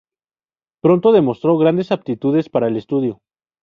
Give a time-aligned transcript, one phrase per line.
[0.81, 3.19] Pronto demostró grandes aptitudes para el estudio.